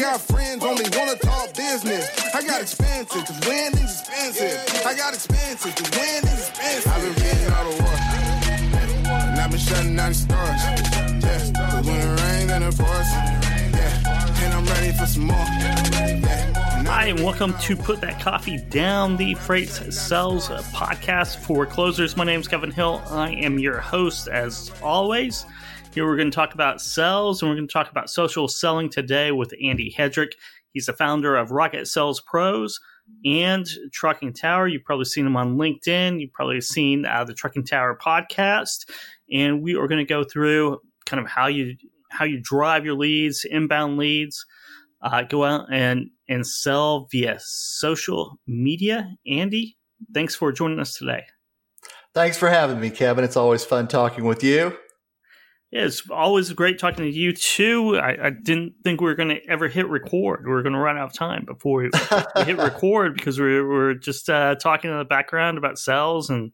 [0.00, 2.08] got friends only wanna talk business.
[2.34, 4.86] I got expensive, cause winning's expensive.
[4.86, 6.90] I got expensive, cause winning's expensive.
[6.90, 7.92] I've been reading all the war.
[9.12, 10.62] And I've been shutting down the stores.
[11.22, 13.10] Yeah, cause when it rains and it pours.
[13.12, 15.36] Yeah, and I'm ready for some more.
[15.36, 16.84] Yeah.
[16.86, 22.16] Hi, and welcome to Put That Coffee Down, the Freight Sells podcast for closers.
[22.16, 23.02] My name is Kevin Hill.
[23.10, 25.44] I am your host, as always.
[25.92, 28.88] Here we're going to talk about sales and we're going to talk about social selling
[28.88, 30.32] today with Andy Hedrick.
[30.72, 32.78] He's the founder of Rocket Sales Pros
[33.24, 34.68] and Trucking Tower.
[34.68, 36.20] You've probably seen him on LinkedIn.
[36.20, 38.88] You've probably seen uh, the Trucking Tower podcast.
[39.32, 41.74] And we are going to go through kind of how you
[42.12, 44.46] how you drive your leads, inbound leads,
[45.02, 49.12] uh, go out and and sell via social media.
[49.26, 49.76] Andy,
[50.14, 51.24] thanks for joining us today.
[52.14, 53.24] Thanks for having me, Kevin.
[53.24, 54.76] It's always fun talking with you.
[55.70, 57.96] Yeah, it's always great talking to you too.
[57.96, 60.44] I, I didn't think we were going to ever hit record.
[60.44, 61.90] We were going to run out of time before we,
[62.36, 66.50] we hit record because we were just uh, talking in the background about sales and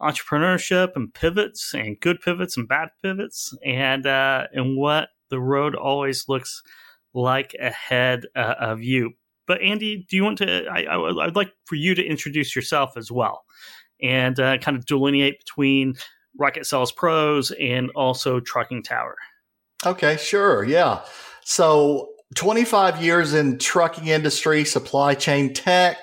[0.00, 5.74] entrepreneurship and pivots and good pivots and bad pivots and uh, and what the road
[5.74, 6.62] always looks
[7.12, 9.12] like ahead uh, of you.
[9.46, 10.66] But Andy, do you want to?
[10.66, 13.44] I, I, would like for you to introduce yourself as well
[14.02, 15.94] and uh, kind of delineate between
[16.38, 19.16] Rocket Sales Pros and also Trucking Tower.
[19.84, 20.64] Okay, sure.
[20.64, 21.00] Yeah.
[21.44, 25.96] So 25 years in trucking industry, supply chain tech,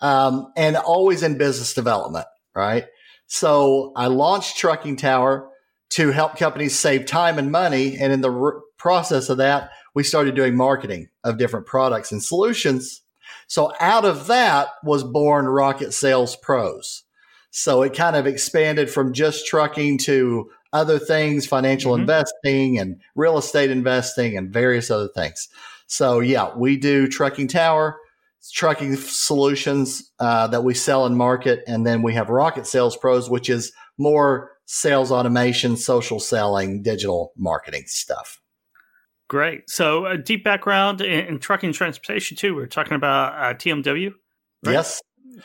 [0.00, 2.86] um, and always in business development, right?
[3.26, 5.48] So I launched Trucking Tower
[5.90, 7.96] to help companies save time and money.
[7.98, 12.22] And in the r- process of that, we started doing marketing of different products and
[12.22, 13.02] solutions.
[13.46, 17.04] So out of that was born Rocket Sales Pros.
[17.50, 22.02] So it kind of expanded from just trucking to other things, financial mm-hmm.
[22.02, 25.48] investing and real estate investing and various other things.
[25.86, 27.98] So yeah, we do trucking tower,
[28.52, 33.28] trucking solutions uh, that we sell and market, and then we have Rocket Sales Pros,
[33.28, 38.40] which is more sales automation, social selling, digital marketing stuff.
[39.28, 39.68] Great.
[39.68, 42.54] So a deep background in, in trucking transportation too.
[42.54, 44.12] We are talking about uh, TMW.
[44.64, 44.72] Right?
[44.72, 45.00] Yes.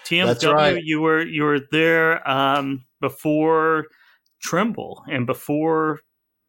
[0.06, 0.84] TMW, right.
[0.84, 3.86] you were you were there um, before
[4.42, 6.00] Trimble and before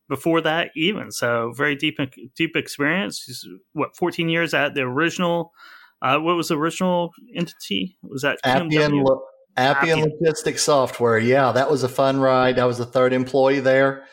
[0.08, 1.10] before that even.
[1.10, 1.98] So very deep
[2.36, 3.46] deep experience.
[3.72, 5.52] What fourteen years at the original.
[6.02, 7.96] Uh, what was the original entity?
[8.02, 9.22] Was that Appian, Lo-
[9.56, 11.18] Appian, Appian Logistics Software?
[11.18, 12.58] Yeah, that was a fun ride.
[12.58, 14.04] I was the third employee there,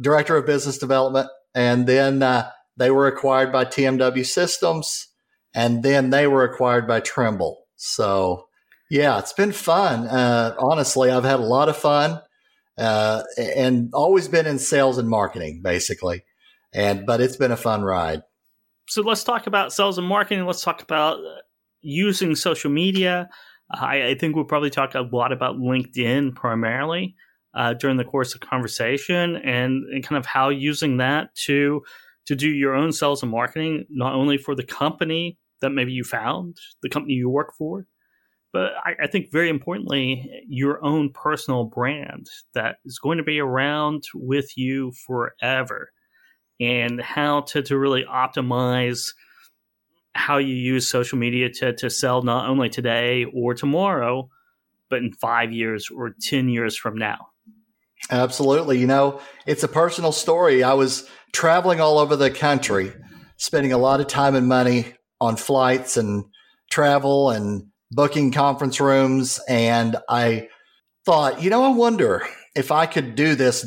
[0.00, 5.08] director of business development, and then uh, they were acquired by TMW Systems,
[5.54, 7.66] and then they were acquired by Trimble.
[7.76, 8.45] So
[8.90, 10.06] yeah, it's been fun.
[10.06, 12.20] Uh, honestly, I've had a lot of fun
[12.78, 16.24] uh, and always been in sales and marketing, basically.
[16.72, 18.22] And but it's been a fun ride.
[18.88, 20.44] So let's talk about sales and marketing.
[20.46, 21.40] Let's talk about uh,
[21.80, 23.28] using social media.
[23.70, 27.16] I, I think we'll probably talk a lot about LinkedIn primarily
[27.54, 31.82] uh, during the course of conversation, and, and kind of how using that to
[32.26, 36.04] to do your own sales and marketing, not only for the company that maybe you
[36.04, 37.86] found, the company you work for,
[38.56, 43.38] but I, I, think very importantly, your own personal brand that is going to be
[43.38, 45.90] around with you forever,
[46.58, 49.12] and how to, to really optimize
[50.14, 54.30] how you use social media to, to sell not only today or tomorrow,
[54.88, 57.28] but in five years or 10 years from now.
[58.10, 58.78] Absolutely.
[58.78, 60.62] You know, it's a personal story.
[60.62, 62.94] I was traveling all over the country,
[63.36, 66.24] spending a lot of time and money on flights and
[66.70, 69.40] travel and booking conference rooms.
[69.48, 70.48] And I
[71.04, 73.64] thought, you know, I wonder if I could do this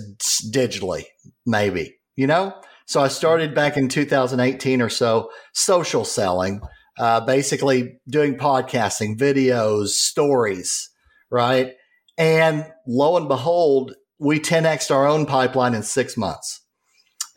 [0.53, 1.06] digitally,
[1.46, 2.59] maybe, you know?
[2.85, 6.62] So I started back in 2018 or so, social selling,
[6.97, 10.90] uh, basically doing podcasting, videos, stories,
[11.30, 11.74] right?
[12.18, 16.66] And lo and behold, we 10x our own pipeline in six months.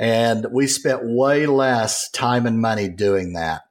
[0.01, 3.63] And we spent way less time and money doing that.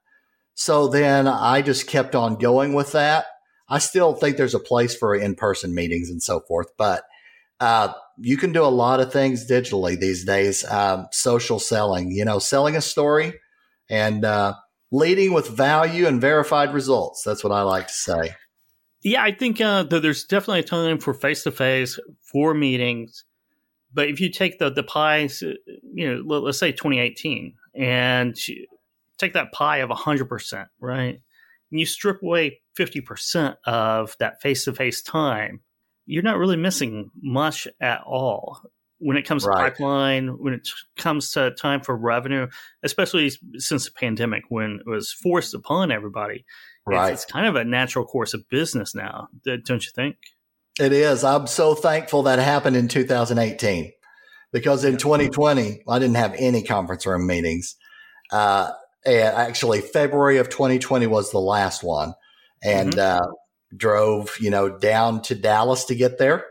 [0.62, 3.26] So then I just kept on going with that.
[3.68, 7.04] I still think there's a place for in person meetings and so forth, but
[7.60, 10.64] uh, you can do a lot of things digitally these days.
[10.64, 13.34] Um, social selling, you know, selling a story
[13.90, 14.54] and uh,
[14.92, 17.24] leading with value and verified results.
[17.24, 18.36] That's what I like to say.
[19.02, 23.26] Yeah, I think uh, there's definitely a time for face to face for meetings.
[23.92, 28.38] But if you take the the pies, you know, let's say 2018, and
[29.22, 31.20] take that pie of 100%, right?
[31.72, 35.62] And you strip away 50% of that face to face time,
[36.06, 38.60] you're not really missing much at all.
[39.04, 42.48] when it comes to pipeline, when it comes to time for revenue,
[42.84, 46.36] especially since the pandemic when it was forced upon everybody.
[46.36, 46.46] It's-
[46.86, 47.14] Right.
[47.14, 50.18] It's, kind of a natural course of business now, don't you think?
[50.80, 51.24] It is.
[51.24, 53.92] I'm so thankful that happened in 2018
[54.54, 57.76] because in 2020, I didn't have any conference room meetings.
[58.32, 58.72] Uh,
[59.06, 62.14] and actually, February of 2020 was the last one.
[62.64, 63.26] And uh,
[63.76, 66.46] drove, you know, down to Dallas to get there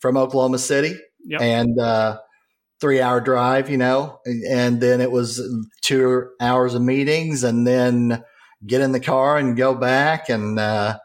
[0.00, 0.96] from Oklahoma City.
[1.26, 1.40] Yep.
[1.40, 2.18] and uh,
[2.80, 5.40] three hour drive, you know, and then it was
[5.82, 8.24] two hours of meetings and then
[8.66, 10.28] get in the car and go back.
[10.28, 10.98] And, uh,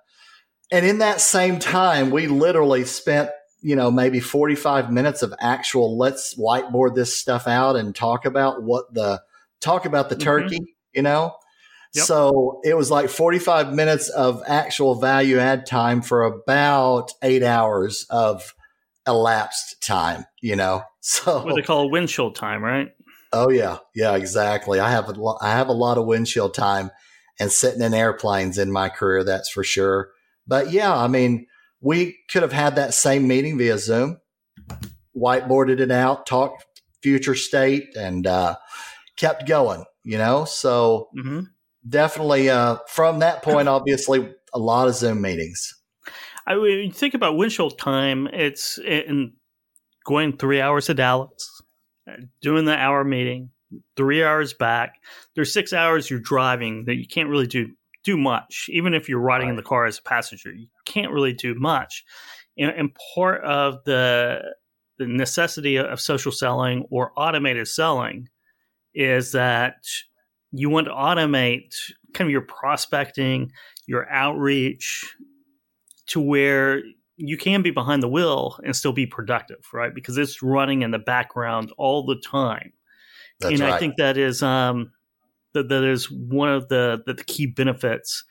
[0.72, 3.30] and in that same time, we literally spent,
[3.62, 8.64] you know, maybe 45 minutes of actual let's whiteboard this stuff out and talk about
[8.64, 9.22] what the
[9.66, 10.24] talk about the Mhm.
[10.24, 11.36] turkey, you know?
[11.94, 12.06] Yep.
[12.06, 18.06] So it was like 45 minutes of actual value add time for about eight hours
[18.10, 18.54] of
[19.08, 20.84] elapsed time, you know?
[21.02, 22.90] So What they call windshield time, right?
[23.32, 24.80] Oh yeah, yeah, exactly.
[24.80, 26.90] I have a lo- I have a lot of windshield time
[27.40, 29.24] and sitting in airplanes in my career.
[29.24, 30.10] That's for sure.
[30.48, 31.46] But yeah, I mean,
[31.82, 34.18] we could have had that same meeting via Zoom,
[35.16, 36.66] whiteboarded it out, talked
[37.04, 38.56] future state, and uh,
[39.18, 39.84] kept going.
[40.04, 41.42] You know, so hmm
[41.88, 45.76] definitely uh, from that point, obviously, a lot of Zoom meetings.
[46.48, 48.28] I you think about windshield time.
[48.28, 49.34] It's in
[50.06, 51.62] going three hours to Dallas,
[52.42, 53.50] doing the hour meeting,
[53.96, 54.96] three hours back.
[55.36, 57.72] There's six hours you're driving that you can't really do
[58.04, 58.70] do much.
[58.72, 62.06] Even if you're riding in the car as a passenger, you can't really do much.
[62.58, 64.56] And, and part of the
[64.98, 68.30] the necessity of social selling or automated selling
[68.96, 69.86] is that
[70.52, 71.76] you want to automate
[72.14, 73.52] kind of your prospecting,
[73.88, 75.06] your outreach
[76.08, 76.82] to where
[77.18, 79.94] you can be behind the wheel and still be productive, right?
[79.94, 82.74] Because it's running in the background all the time.
[83.40, 83.74] That's and right.
[83.74, 84.92] I think that is um
[85.54, 88.24] that that is one of the the key benefits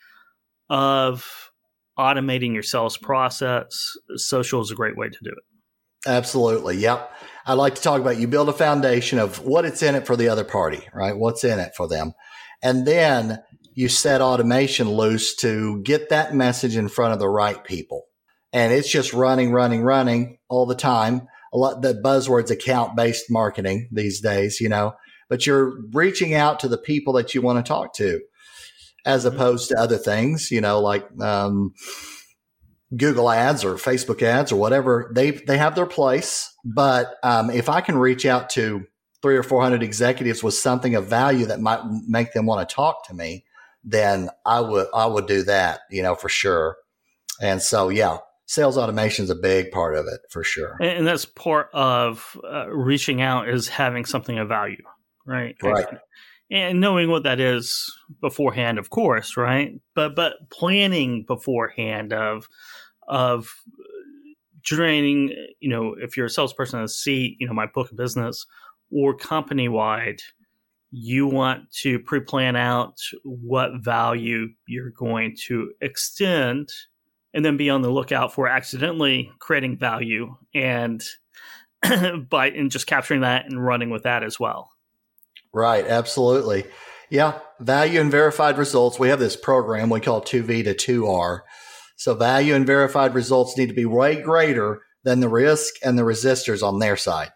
[0.69, 1.51] of
[1.97, 3.95] automating your sales process.
[4.15, 6.09] Social is a great way to do it.
[6.09, 6.77] Absolutely.
[6.77, 7.11] Yep.
[7.45, 10.15] I like to talk about you build a foundation of what it's in it for
[10.15, 11.15] the other party, right?
[11.15, 12.13] What's in it for them.
[12.63, 13.43] And then
[13.75, 18.05] you set automation loose to get that message in front of the right people.
[18.51, 21.27] And it's just running, running, running all the time.
[21.53, 24.95] A lot the buzzwords account based marketing these days, you know,
[25.29, 28.21] but you're reaching out to the people that you want to talk to
[29.05, 31.73] as opposed to other things, you know, like um,
[32.95, 36.51] Google ads or Facebook ads or whatever, they they have their place.
[36.65, 38.85] But um, if I can reach out to
[39.21, 42.75] three or four hundred executives with something of value that might make them want to
[42.75, 43.45] talk to me,
[43.83, 46.77] then I would I would do that, you know, for sure.
[47.39, 48.17] And so, yeah,
[48.47, 50.77] sales automation is a big part of it for sure.
[50.79, 54.83] And, and that's part of uh, reaching out is having something of value,
[55.25, 55.55] right?
[55.61, 55.85] Right.
[56.51, 57.91] And knowing what that is
[58.21, 59.79] beforehand, of course, right?
[59.95, 62.47] But but planning beforehand of
[63.07, 63.53] of
[64.65, 68.45] draining, you know, if you're a salesperson to see, you know, my book of business
[68.91, 70.21] or company wide,
[70.91, 76.69] you want to pre-plan out what value you're going to extend
[77.33, 81.03] and then be on the lookout for accidentally creating value and
[82.29, 84.71] by and just capturing that and running with that as well.
[85.53, 86.65] Right, absolutely.
[87.09, 88.97] Yeah, value and verified results.
[88.97, 91.41] We have this program we call 2V to 2R.
[91.95, 96.03] So value and verified results need to be way greater than the risk and the
[96.03, 97.31] resistors on their side.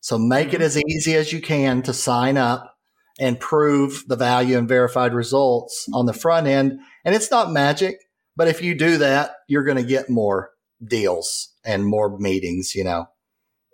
[0.00, 2.74] So make it as easy as you can to sign up
[3.20, 6.80] and prove the value and verified results on the front end.
[7.04, 7.96] And it's not magic,
[8.36, 10.50] but if you do that, you're going to get more
[10.84, 13.06] deals and more meetings, you know.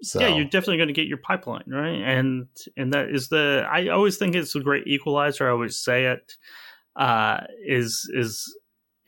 [0.02, 2.00] So Yeah, you're definitely going to get your pipeline, right?
[2.00, 5.48] And and that is the I always think it's a great equalizer.
[5.48, 6.34] I always say it
[6.94, 8.54] uh, is is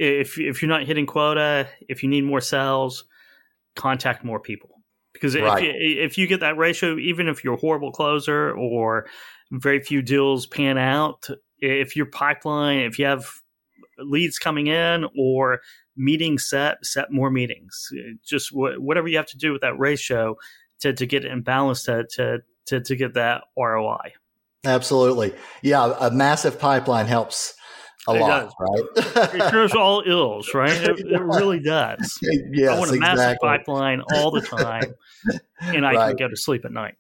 [0.01, 3.05] if if you're not hitting quota, if you need more sales,
[3.77, 4.71] contact more people
[5.13, 5.63] because Right.
[5.63, 9.07] if you, if you get that ratio, even if you're a horrible closer or
[9.51, 11.29] very few deals pan out,
[11.59, 13.27] if your pipeline, if you have
[13.99, 15.61] leads coming in or
[15.97, 17.89] meetings set, set more meetings.
[18.25, 20.37] Just wh- whatever you have to do with that ratio
[20.81, 24.13] to, to get it in balance to, to, to, to get that ROI.
[24.65, 25.35] Absolutely.
[25.63, 27.55] Yeah, a massive pipeline helps
[28.13, 29.51] a It lot, It right?
[29.51, 30.71] cures all ills, right?
[30.73, 32.19] It, it really does.
[32.53, 33.49] yes, I want a massive exactly.
[33.49, 34.95] pipeline all the time,
[35.61, 36.19] and I can Right.
[36.19, 36.95] go to sleep at night.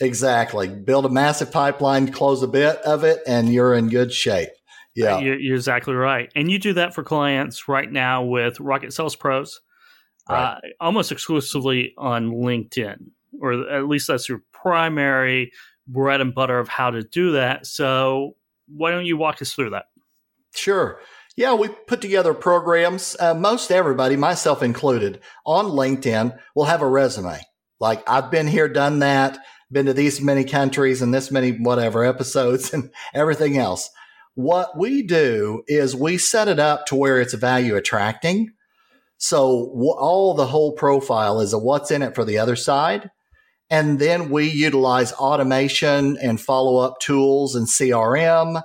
[0.00, 0.68] Exactly.
[0.68, 4.50] Build a massive pipeline, close a bit of it, and you're in good shape.
[4.94, 5.18] Yeah.
[5.18, 6.30] You're, you're exactly right.
[6.36, 9.60] And you do that for clients right now with Rocket Sales Pros,
[10.28, 10.54] Right.
[10.54, 13.06] uh, almost exclusively on LinkedIn.
[13.40, 15.52] or at least that's your primary
[15.86, 17.66] bread and butter of how to do that.
[17.66, 18.36] So,
[18.66, 19.86] why don't you walk us through that?
[20.58, 21.00] Sure.
[21.36, 23.16] Yeah, we put together programs.
[23.20, 27.40] Uh, most everybody, myself included, on LinkedIn will have a resume.
[27.78, 29.38] Like, I've been here, done that,
[29.70, 33.88] been to these many countries and this many whatever episodes and everything else.
[34.34, 38.52] What we do is we set it up to where it's value attracting.
[39.16, 43.10] So all the whole profile is a what's in it for the other side.
[43.70, 48.62] And then we utilize automation and follow up tools and CRM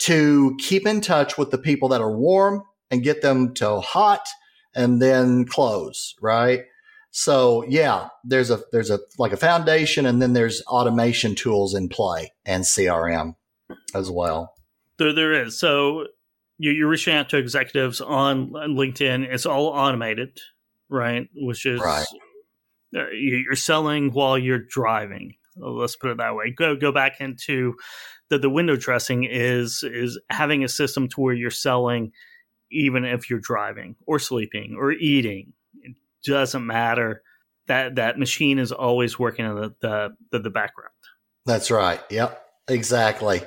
[0.00, 4.26] to keep in touch with the people that are warm and get them to hot
[4.74, 6.64] and then close, right?
[7.10, 11.88] So yeah, there's a there's a like a foundation and then there's automation tools in
[11.88, 13.36] play and CRM
[13.94, 14.54] as well.
[14.98, 15.58] There there is.
[15.58, 16.06] So
[16.58, 19.32] you, are reaching out to executives on LinkedIn.
[19.32, 20.40] It's all automated,
[20.88, 21.28] right?
[21.34, 22.06] Which is right.
[22.94, 25.34] Uh, you're selling while you're driving.
[25.56, 26.50] Let's put it that way.
[26.50, 27.74] Go go back into
[28.30, 32.12] the the window dressing is is having a system to where you're selling
[32.70, 35.52] even if you're driving or sleeping or eating.
[35.82, 37.22] It doesn't matter.
[37.66, 40.90] That that machine is always working in the the, the, the background.
[41.46, 42.00] That's right.
[42.10, 42.40] Yep.
[42.68, 43.42] Exactly.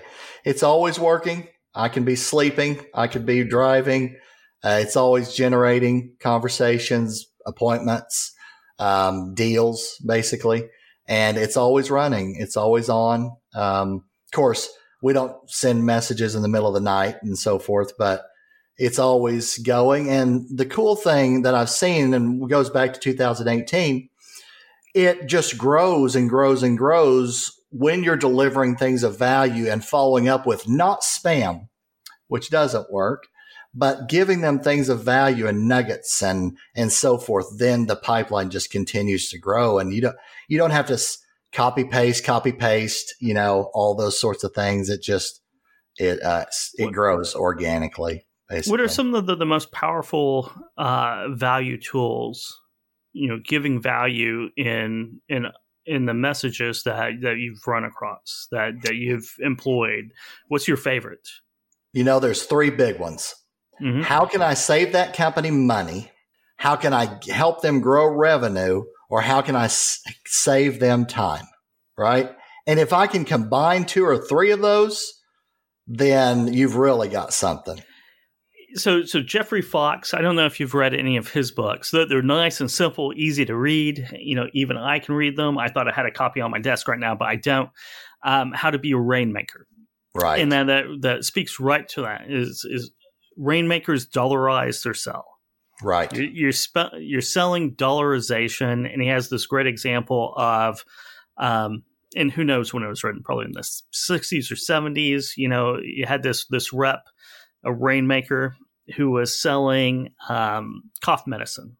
[0.45, 1.47] It's always working.
[1.73, 2.79] I can be sleeping.
[2.93, 4.17] I could be driving.
[4.63, 8.33] Uh, it's always generating conversations, appointments,
[8.79, 10.67] um, deals, basically.
[11.07, 12.35] And it's always running.
[12.37, 13.35] It's always on.
[13.53, 14.69] Um, of course,
[15.01, 18.25] we don't send messages in the middle of the night and so forth, but
[18.77, 20.09] it's always going.
[20.09, 24.09] And the cool thing that I've seen and goes back to 2018,
[24.93, 30.27] it just grows and grows and grows when you're delivering things of value and following
[30.27, 31.67] up with not spam,
[32.27, 33.27] which doesn't work,
[33.73, 38.49] but giving them things of value and nuggets and and so forth then the pipeline
[38.49, 40.15] just continues to grow and you don't
[40.47, 40.99] you don't have to
[41.53, 45.41] copy paste copy paste you know all those sorts of things it just
[45.97, 48.71] it uh, it grows organically basically.
[48.71, 52.59] what are some of the, the most powerful uh, value tools
[53.13, 55.45] you know giving value in in
[55.85, 60.11] in the messages that that you've run across that that you've employed
[60.49, 61.27] what's your favorite
[61.93, 63.33] you know there's three big ones
[63.81, 64.01] Mm-hmm.
[64.01, 66.11] How can I save that company money?
[66.57, 68.83] How can I help them grow revenue?
[69.09, 71.45] Or how can I s- save them time?
[71.97, 72.29] Right.
[72.65, 75.13] And if I can combine two or three of those,
[75.87, 77.81] then you've really got something.
[78.73, 81.89] So, so Jeffrey Fox, I don't know if you've read any of his books.
[81.89, 84.09] They're, they're nice and simple, easy to read.
[84.19, 85.57] You know, even I can read them.
[85.57, 87.69] I thought I had a copy on my desk right now, but I don't.
[88.25, 89.67] Um, how to be a rainmaker,
[90.13, 90.41] right?
[90.41, 92.91] And then that that speaks right to that is is
[93.37, 95.25] rainmakers dollarize their sell.
[95.83, 96.11] Right.
[96.11, 100.83] You're you're, spe- you're, selling dollarization, and he has this great example of,
[101.37, 101.83] um,
[102.15, 105.37] and who knows when it was written, probably in the 60s or 70s.
[105.37, 107.03] You know, you had this this rep,
[107.63, 108.55] a rainmaker,
[108.95, 111.77] who was selling um, cough medicine,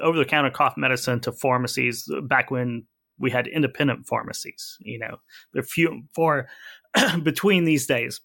[0.00, 2.86] over the counter cough medicine to pharmacies back when
[3.18, 4.78] we had independent pharmacies.
[4.80, 5.16] You know,
[5.52, 6.48] they're few far
[7.22, 8.20] between these days.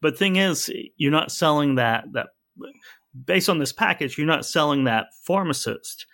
[0.00, 2.28] But thing is, you're not selling that that
[3.24, 6.06] based on this package, you're not selling that pharmacist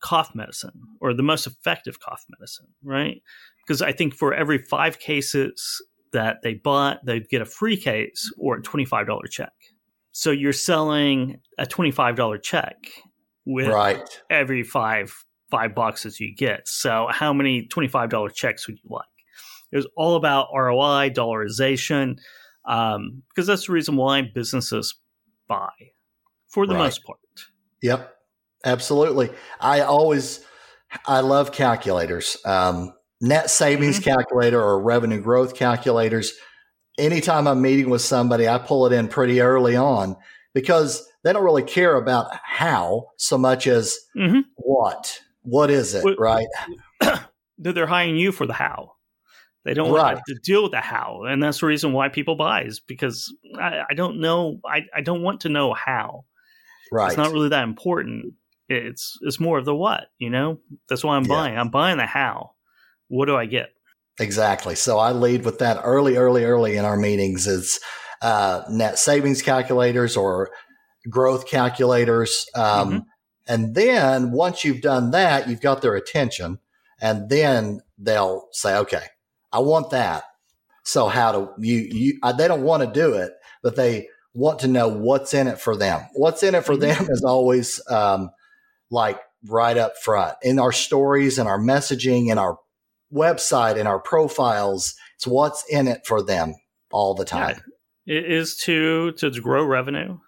[0.00, 3.22] cough medicine or the most effective cough medicine, right?
[3.66, 8.30] Because I think for every five cases that they bought, they'd get a free case
[8.38, 9.52] or a $25 check.
[10.12, 12.76] So you're selling a $25 check
[13.46, 14.22] with right.
[14.30, 15.14] every five
[15.50, 16.66] five boxes you get.
[16.66, 19.04] So how many $25 checks would you like?
[19.70, 22.18] It was all about ROI, dollarization
[22.64, 24.94] um, because that's the reason why businesses
[25.48, 25.70] buy
[26.54, 26.84] for the right.
[26.84, 27.18] most part.
[27.82, 28.14] Yep,
[28.64, 29.30] absolutely.
[29.60, 30.40] I always,
[31.04, 32.36] I love calculators.
[32.44, 34.10] Um, net savings mm-hmm.
[34.10, 36.32] calculator or revenue growth calculators.
[36.96, 40.16] Anytime I'm meeting with somebody, I pull it in pretty early on
[40.54, 44.40] because they don't really care about how so much as mm-hmm.
[44.54, 45.18] what.
[45.42, 46.46] What is it, well, right?
[47.58, 48.92] They're hiring you for the how.
[49.64, 50.14] They don't right.
[50.14, 53.34] want to deal with the how, and that's the reason why people buy is because
[53.58, 54.60] I, I don't know.
[54.64, 56.24] I, I don't want to know how.
[56.94, 57.08] Right.
[57.08, 58.34] It's not really that important.
[58.68, 60.04] It's it's more of the what.
[60.18, 61.28] You know, that's why I'm yeah.
[61.28, 61.58] buying.
[61.58, 62.52] I'm buying the how.
[63.08, 63.70] What do I get?
[64.20, 64.76] Exactly.
[64.76, 67.48] So I lead with that early, early, early in our meetings.
[67.48, 67.80] Is
[68.22, 70.50] uh, net savings calculators or
[71.10, 72.46] growth calculators.
[72.54, 72.98] Um, mm-hmm.
[73.48, 76.60] And then once you've done that, you've got their attention,
[77.00, 79.06] and then they'll say, "Okay,
[79.52, 80.22] I want that.
[80.84, 83.32] So how do you, you, they don't want to do it,
[83.64, 86.02] but they want to know what's in it for them.
[86.12, 87.04] What's in it for mm-hmm.
[87.04, 88.30] them is always, um,
[88.90, 92.58] like right up front in our stories and our messaging and our
[93.12, 94.94] website and our profiles.
[95.16, 96.54] It's what's in it for them
[96.90, 97.60] all the time.
[98.04, 98.18] Yeah.
[98.18, 100.18] It is to to grow revenue.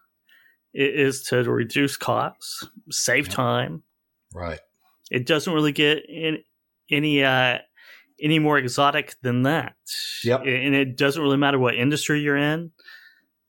[0.72, 3.82] It is to reduce costs, save time.
[4.32, 4.60] Right.
[5.10, 6.38] It doesn't really get in,
[6.90, 7.58] any uh,
[8.20, 9.74] any more exotic than that.
[10.24, 10.40] Yep.
[10.40, 12.72] And it doesn't really matter what industry you're in.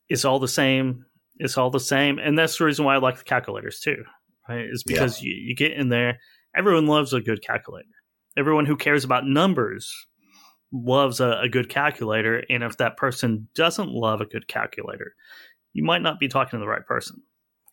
[0.08, 1.04] It's all the same.
[1.38, 2.18] It's all the same.
[2.18, 4.04] And that's the reason why I like the calculators too.
[4.48, 4.66] Right?
[4.70, 6.18] Is because you, you get in there,
[6.56, 7.88] everyone loves a good calculator.
[8.36, 9.92] Everyone who cares about numbers
[10.72, 12.44] loves a, a good calculator.
[12.48, 15.14] And if that person doesn't love a good calculator,
[15.72, 17.22] you might not be talking to the right person.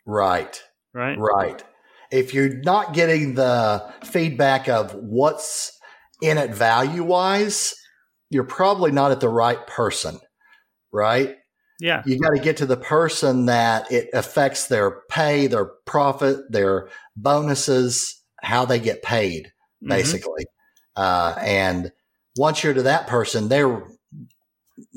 [0.06, 0.62] Right.
[0.94, 1.18] Right.
[1.18, 1.64] Right.
[2.12, 5.72] If you're not getting the feedback of what's
[6.22, 7.74] in it value wise,
[8.30, 10.20] you're probably not at the right person.
[10.92, 11.36] Right.
[11.80, 12.04] Yeah.
[12.06, 16.90] You got to get to the person that it affects their pay, their profit, their
[17.16, 19.52] bonuses, how they get paid,
[19.84, 19.90] Mm-hmm.
[19.90, 20.46] basically.
[20.96, 21.92] Uh, and
[22.38, 23.84] once you're to that person, they're,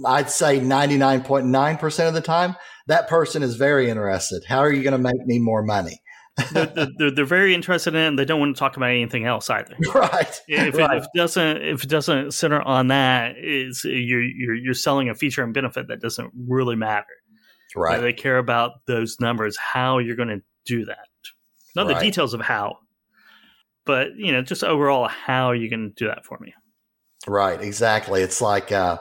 [0.06, 2.56] I'd say 99.9% of the time,
[2.87, 4.44] that person is very interested.
[4.47, 6.00] How are you going to make me more money?
[6.52, 9.25] They're, they're, they're, very interested in it and they don't want to talk about anything
[9.25, 9.76] else either.
[9.95, 10.40] Right.
[10.49, 10.97] If, right.
[10.97, 15.09] It, if it doesn't if it doesn't center on that, is you're, you're you're selling
[15.09, 17.07] a feature and benefit that doesn't really matter.
[17.75, 18.00] Right.
[18.00, 21.09] They care about those numbers, how you're going to do that,
[21.75, 21.99] not Right.
[21.99, 22.78] the details of how,
[23.85, 26.54] but you know, just overall, how are you going to do that for me?
[27.26, 28.23] Right, exactly.
[28.23, 28.99] It's like, uh,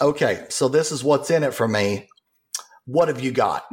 [0.00, 2.08] okay, so this is what's in it for me.
[2.86, 3.64] What have you got?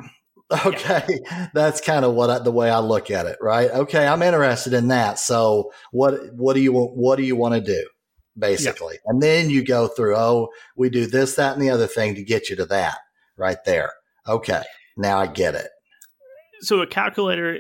[0.66, 1.20] Okay,
[1.54, 3.38] that's kind of what I, the way I look at it.
[3.42, 3.70] Right.
[3.72, 5.20] Okay, I'm interested in that.
[5.20, 7.88] So what what do you what do you want to do,
[8.38, 8.98] basically?
[9.06, 10.16] And then you go through.
[10.16, 12.98] Oh, we do this, that, and the other thing to get you to that.
[13.38, 13.92] Right there.
[14.28, 14.62] Okay,
[14.96, 15.70] now I get it.
[16.62, 17.60] So a calculator,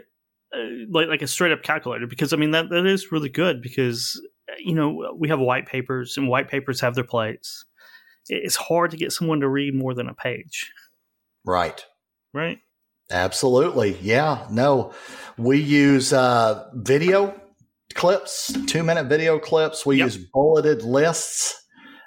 [0.55, 0.57] uh,
[0.89, 4.21] like like a straight up calculator, because I mean that that is really good because
[4.49, 7.65] uh, you know we have white papers and white papers have their place.
[8.29, 10.71] It's hard to get someone to read more than a page,
[11.43, 11.83] Right.
[12.33, 12.59] right?
[13.13, 13.97] Absolutely.
[14.01, 14.45] Yeah.
[14.51, 14.91] No,
[15.37, 17.39] we use uh, video
[17.93, 19.85] clips, two minute video clips.
[19.85, 20.05] We Yep.
[20.05, 21.55] use bulleted lists,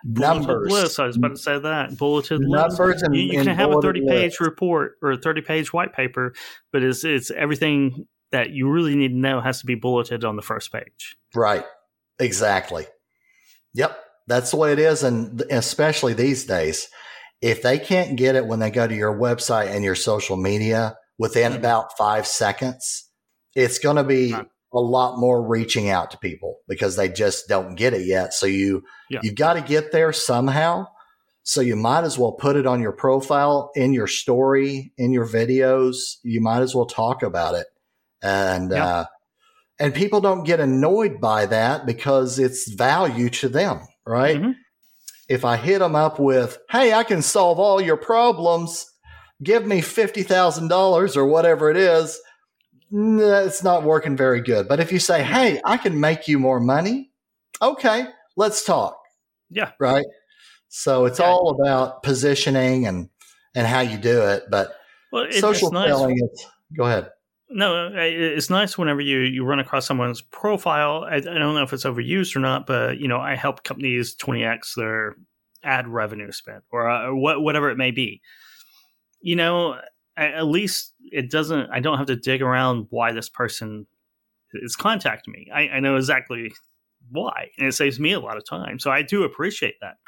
[0.04, 0.72] Bulleted numbers.
[0.72, 0.98] lists.
[0.98, 2.78] I was about to say that bulleted lists.
[2.78, 4.40] Numbers and- you, you and can have a thirty-page lists.
[4.40, 6.35] report or a thirty-page white paper,
[6.72, 10.35] but it's it's everything that you really need to know has to be bulleted on
[10.35, 11.16] the first page.
[11.35, 11.64] Right.
[12.18, 12.87] Exactly.
[13.74, 13.96] Yep.
[14.26, 15.04] That's the way it is.
[15.04, 16.88] And especially these days,
[17.40, 20.96] if they can't get it when they go to your website and your social media
[21.18, 21.57] within Mhm.
[21.57, 23.11] about five seconds,
[23.55, 24.46] it's going to be Right.
[24.72, 28.35] a lot more reaching out to people because they just don't get it yet.
[28.35, 29.20] So you, Yeah.
[29.22, 30.87] you've got to get there somehow.
[31.42, 35.27] So you might as well put it on your profile, in your story, in your
[35.27, 36.16] videos.
[36.25, 37.66] You might as well talk about it.
[38.22, 38.85] And, Yeah.
[38.87, 39.05] uh,
[39.79, 44.40] and people don't get annoyed by that because it's value to them, right?
[44.40, 44.55] Mhm.
[45.28, 48.86] If I hit them up with, "Hey, I can solve all your problems.
[49.42, 52.18] Give me fifty thousand dollars or whatever it is,"
[52.92, 54.68] it's not working very good.
[54.68, 55.32] But if you say, hmm.
[55.32, 57.10] "Hey, I can make you more money,"
[57.60, 58.96] okay, let's talk,
[59.50, 60.06] Yeah, right?
[60.68, 61.26] So it's Yeah.
[61.26, 63.08] all about positioning and
[63.54, 64.44] and how you do it.
[64.50, 64.76] But
[65.12, 65.88] well, it, social it's nice.
[65.88, 66.46] selling is.
[66.76, 67.10] Go ahead.
[67.48, 71.06] No, it's nice whenever you, you run across someone's profile.
[71.09, 74.14] I, I don't know if it's overused or not, but you know, I help companies
[74.14, 75.14] twenty x their
[75.62, 78.20] ad revenue spent or uh, what whatever it may be.
[79.20, 79.76] You know,
[80.16, 81.70] at, at least it doesn't.
[81.70, 83.87] I don't have to dig around why this person
[84.54, 85.48] is contacting me.
[85.54, 86.52] I, I know exactly
[87.11, 88.80] why, and it saves me a lot of time.
[88.80, 89.98] So I do appreciate that,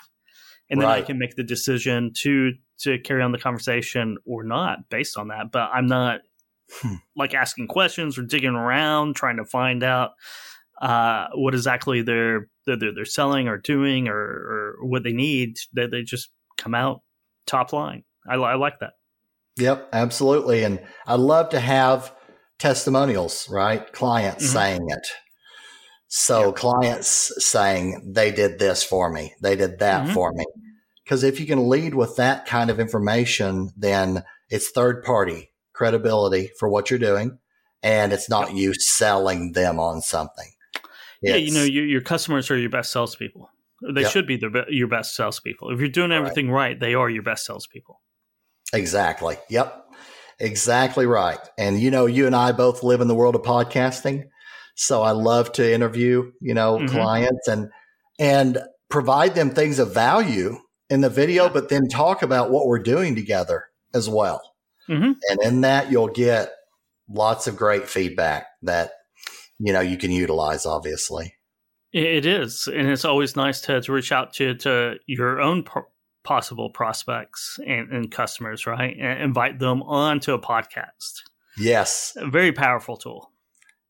[0.70, 4.88] and then I can make the decision to to carry on the conversation or not
[4.88, 5.52] based on that.
[5.52, 6.20] But I'm not
[7.16, 10.12] like asking questions or digging around trying to find out
[10.80, 15.56] uh, what exactly they're, they're they're selling or doing or, or what they need.
[15.72, 17.02] They they just come out
[17.46, 18.04] top line.
[18.28, 18.92] I, I like that.
[19.56, 20.62] Yep, absolutely.
[20.62, 22.14] And I love to have
[22.58, 23.92] testimonials, right?
[23.92, 24.52] Clients Mhm.
[24.52, 25.06] saying it.
[26.08, 26.56] So Yep.
[26.56, 30.14] clients saying they did this for me, they did that Mhm.
[30.14, 30.44] for me.
[31.04, 36.50] Because if you can lead with that kind of information, then it's third party credibility
[36.58, 37.38] for what you're doing,
[37.84, 40.50] and it's not you selling them on something.
[41.22, 43.48] yeah, you know, your, your customers are your best salespeople.
[43.94, 44.10] They Yep.
[44.10, 45.70] should be their, your best salespeople.
[45.70, 48.00] If you're doing everything right, they are your best salespeople.
[48.72, 49.36] Exactly.
[49.48, 49.84] Yep.
[50.40, 51.38] Exactly right.
[51.56, 54.24] And you know, you and I both live in the world of podcasting.
[54.74, 56.88] So I love to interview, you know, Mhm.
[56.88, 57.70] clients and
[58.18, 60.58] and provide them things of value
[60.90, 64.40] in the video, but then talk about what we're doing together as well.
[64.88, 65.16] Mhm.
[65.30, 66.52] And in that you'll get
[67.08, 68.92] lots of great feedback that
[69.58, 71.34] you know, you can utilize, obviously.
[71.92, 75.64] It is, and it's always nice to, to reach out to to your own
[76.22, 78.94] possible prospects and, and, customers, right?
[79.00, 81.22] And invite them onto a podcast.
[81.56, 83.32] Yes, a very powerful tool.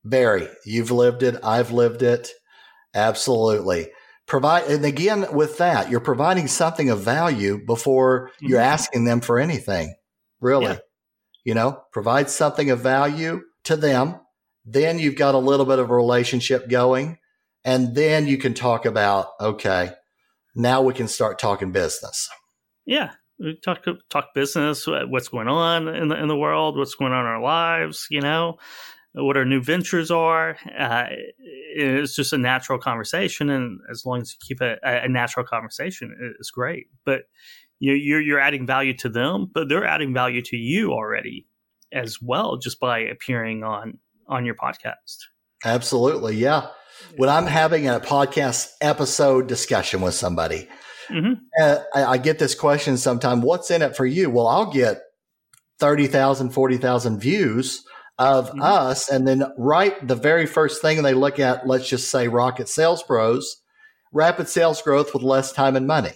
[0.04, 0.48] Very.
[0.64, 1.36] You've lived it.
[1.42, 2.30] I've lived it.
[2.94, 3.88] Absolutely.
[4.26, 8.46] Provide, and again, with that, you're providing something of value before mm-hmm.
[8.46, 9.96] you're asking them for anything.
[10.40, 10.78] Really, yeah.
[11.48, 14.20] You know, provide something of value to them.
[14.66, 17.16] Then you've got a little bit of a relationship going
[17.64, 19.92] and then you can talk about, okay,
[20.54, 22.28] now we can start talking business.
[22.84, 23.12] Yeah.
[23.38, 27.20] We talk talk business, what's going on in the in the world, what's going on
[27.20, 28.58] in our lives, you know,
[29.14, 30.58] what our new ventures are.
[30.78, 31.06] Uh,
[31.38, 36.14] it's just a natural conversation, and as long as you keep a, a natural conversation,
[36.38, 36.88] it's great.
[37.06, 37.22] But
[37.80, 41.46] you know, you're you're adding value to them, but they're adding value to you already
[41.92, 45.16] as well, just by appearing on on your podcast.
[45.64, 46.68] Absolutely, yeah
[47.16, 50.68] when I'm having a podcast episode discussion with somebody,
[51.08, 51.34] mm-hmm.
[51.60, 54.30] uh, I, I, get this question sometime what's in it for you?
[54.30, 54.98] Well, I'll get
[55.80, 57.84] 30,000, 40,000 views
[58.18, 58.62] of mm-hmm.
[58.62, 59.08] us.
[59.08, 63.02] And then, right, the very first thing they look at, let's just say Rocket Sales
[63.02, 63.62] Pros,
[64.12, 66.14] rapid sales growth with less time and money.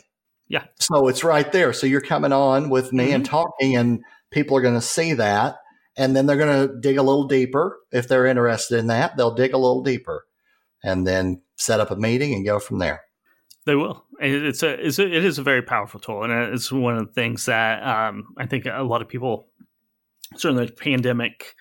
[0.53, 0.65] Yeah.
[0.79, 1.73] So it's right there.
[1.73, 3.15] So you're coming on with me mm-hmm.
[3.15, 5.57] and talking, and people are going to see that.
[5.97, 7.79] And then they're going to dig a little deeper.
[7.91, 10.27] If they're interested in that, they'll dig a little deeper
[10.85, 13.01] and then set up a meeting and go from there.
[13.65, 14.05] They will.
[14.21, 17.13] It's a, it's a it is a very powerful tool, and it's one of the
[17.13, 19.49] things that um, I think a lot of people,
[20.37, 21.55] certainly the pandemic,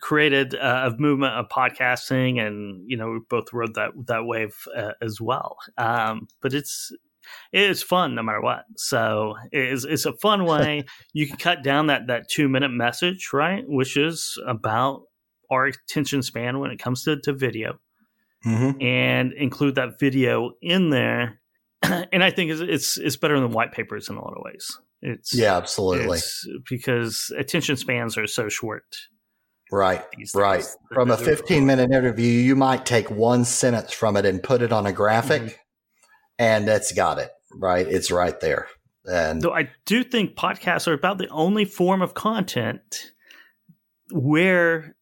[0.00, 4.92] created a movement of podcasting, and you know we both rode that that wave uh,
[5.02, 5.56] as well.
[5.76, 6.92] Um, but it's
[7.52, 8.64] it's fun no matter what.
[8.76, 13.30] So it's it's a fun way you can cut down that that two minute message,
[13.32, 13.64] right?
[13.66, 15.02] Which is about
[15.50, 17.78] our attention span when it comes to, to video
[18.44, 18.80] mm-hmm.
[18.80, 21.40] and include that video in there.
[21.82, 24.78] and I think it's, it's, it's better than white papers in a lot of ways.
[25.02, 26.18] It's yeah, absolutely.
[26.18, 28.84] It's because attention spans are so short.
[29.70, 30.02] Right,
[30.34, 30.64] right.
[30.92, 34.72] From a 15 minute interview, you might take one sentence from it and put it
[34.72, 35.56] on a graphic, mm-hmm.
[36.38, 37.30] And that's got it.
[37.56, 38.68] Right, it's right there.
[39.04, 43.12] And though I do think podcasts are about the only form of content
[44.10, 44.96] where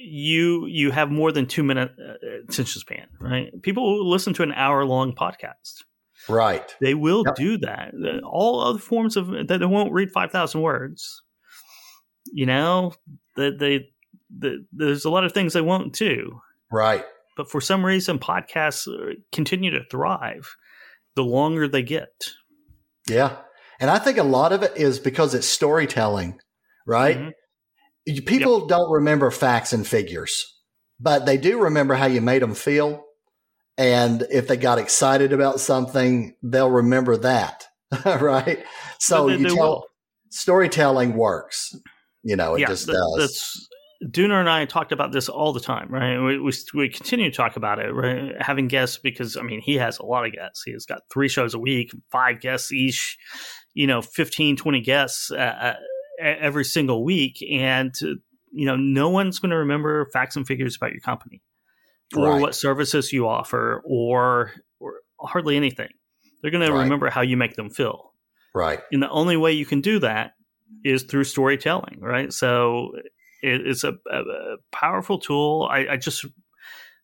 [0.00, 3.50] you you have more than two minute uh, attention span, right?
[3.62, 5.84] People will listen to an hour long podcast.
[6.28, 6.74] Right.
[6.80, 7.34] They will yep.
[7.34, 7.92] do that.
[8.24, 11.22] All other forms of that they won't read five thousand words.
[12.32, 12.92] You know,
[13.36, 13.90] that they,
[14.36, 16.40] they, there's a lot of things they won't do.
[16.72, 17.04] Right.
[17.36, 20.54] But for some reason, podcasts uh, continue to thrive
[21.16, 22.30] the longer they get.
[23.08, 23.36] Yeah,
[23.80, 26.38] and I think a lot of it is because it's storytelling,
[26.86, 27.16] right?
[27.16, 27.30] Mm-hmm
[28.06, 28.68] people yep.
[28.68, 30.60] don't remember facts and figures,
[31.00, 33.04] but they do remember how you made them feel.
[33.76, 37.66] And if they got excited about something, they'll remember that.
[38.04, 38.64] right.
[38.98, 39.86] So they, you they tell will.
[40.30, 41.74] storytelling works.
[42.22, 43.16] You know, it yeah, just does.
[43.18, 43.68] That's,
[44.04, 46.18] Dooner and I talked about this all the time, right?
[46.18, 48.32] We, we, we continue to talk about it, right?
[48.40, 50.62] Having guests because I mean he has a lot of guests.
[50.64, 53.16] He has got three shows a week, five guests each,
[53.72, 55.30] you know, 15, 20 guests.
[55.30, 55.74] Uh, uh
[56.18, 57.92] every single week, and
[58.52, 61.42] you know, no one's going to remember facts and figures about your company
[62.16, 62.40] or right.
[62.40, 65.88] what services you offer or, or hardly anything.
[66.40, 66.68] They're going right.
[66.68, 68.12] to remember how you make them feel.
[68.54, 68.80] Right.
[68.92, 70.32] And the only way you can do that
[70.84, 72.32] is through storytelling, right?
[72.32, 72.92] So
[73.44, 75.68] it, it's a, a, a, powerful tool.
[75.70, 76.24] I, I just,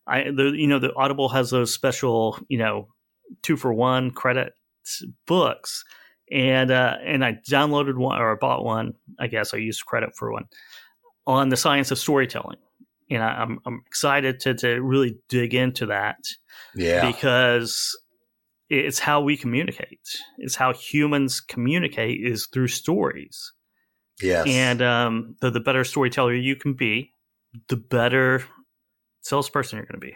[0.07, 2.87] I the you know the Audible has those special you know
[3.43, 4.53] two for one credit
[5.27, 5.83] books
[6.31, 8.93] and uh, and I downloaded one or I bought one.
[9.19, 10.45] I guess I used credit for one
[11.27, 12.57] on the science of storytelling,
[13.09, 16.17] and I, am I'm excited to to really dig into that.
[16.73, 17.97] Yeah, because
[18.69, 19.99] it's how we communicate.
[20.37, 23.51] It's how humans communicate is through stories.
[24.21, 27.11] Yes, and um, the the better storyteller you can be,
[27.69, 28.43] the better
[29.21, 30.15] salesperson you're going to be.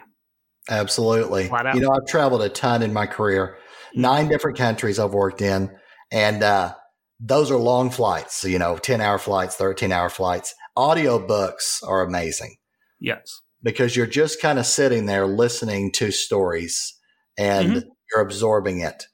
[0.68, 1.44] Absolutely.
[1.44, 3.56] You know, I've traveled a ton in my career.
[3.94, 5.70] Nine different countries I've worked in
[6.10, 6.74] and uh,
[7.20, 10.54] those are long flights, you know, 10 hour flights, 13 hour flights.
[10.76, 12.56] Audiobooks are amazing.
[13.00, 13.40] Yes.
[13.62, 16.94] Because you're just kind of sitting there listening to stories
[17.38, 17.88] and mm-hmm.
[18.12, 19.04] you're absorbing it.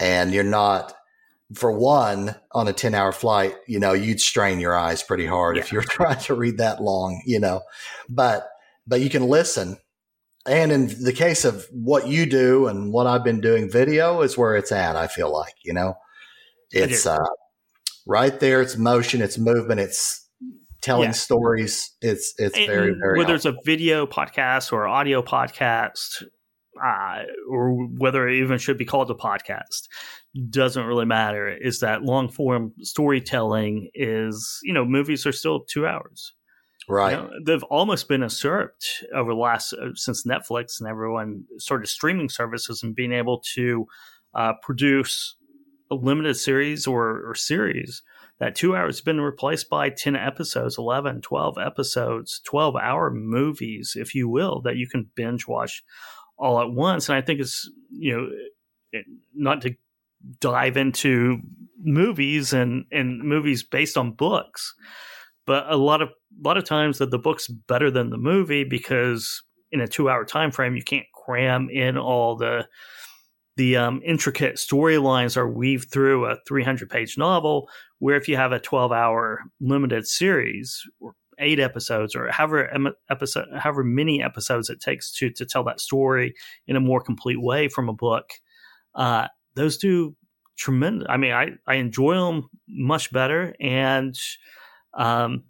[0.00, 0.94] And you're not,
[1.54, 5.56] for one, on a 10 hour flight, you know, you'd strain your eyes pretty hard
[5.56, 5.62] yeah.
[5.62, 7.62] if you're trying to read that long, you know,
[8.08, 8.48] but,
[8.86, 9.78] but you can listen.
[10.46, 14.38] And in the case of what you do and what I've been doing, video is
[14.38, 15.94] where it's at, I feel like, you know,
[16.70, 17.18] it's uh,
[18.06, 18.60] right there.
[18.60, 19.22] It's motion.
[19.22, 19.80] It's movement.
[19.80, 20.26] It's
[20.82, 21.12] telling Yeah.
[21.12, 21.94] stories.
[22.00, 26.22] It's it's And very very whether it's a video podcast or audio podcast,
[26.82, 29.88] uh, or whether it even should be called a podcast,
[30.50, 31.48] doesn't really matter.
[31.48, 36.34] Is that long form storytelling is you know movies are still two hours.
[36.88, 37.12] right.
[37.12, 41.86] You know, they've almost been usurped over the last uh, since Netflix and everyone started
[41.86, 43.86] streaming services and being able to
[44.34, 45.36] uh, produce
[45.90, 48.02] a limited series or, or series.
[48.40, 53.96] That two hours has been replaced by 10 episodes, 11, 12 episodes, 12 hour movies,
[53.98, 55.82] if you will, that you can binge watch
[56.38, 57.08] all at once.
[57.08, 58.28] And I think it's, you know,
[58.92, 59.74] it, not to
[60.40, 61.38] dive into
[61.82, 64.74] movies and, and movies based on books,
[65.46, 68.64] but a lot of a lot of times that the book's better than the movie
[68.64, 72.66] because in a two hour time frame you can't cram in all the
[73.56, 78.52] the um, intricate storylines are weaved through a 300 page novel where if you have
[78.52, 82.70] a 12 hour limited series or eight episodes or however
[83.10, 86.34] episode however many episodes it takes to to tell that story
[86.66, 88.30] in a more complete way from a book
[88.94, 89.28] uh,
[89.58, 90.14] those do
[90.56, 94.16] tremendous i mean i i enjoy them much better and
[94.94, 95.44] um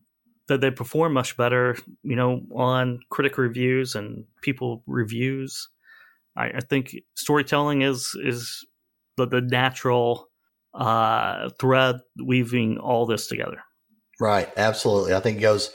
[0.49, 5.68] that they perform much better, you know, on critic reviews and people reviews.
[6.37, 8.66] I, I think storytelling is is
[9.16, 10.29] the, the natural
[10.75, 13.62] uh, thread weaving all this together.
[14.21, 14.51] Right.
[14.57, 15.14] Absolutely.
[15.14, 15.71] I think it goes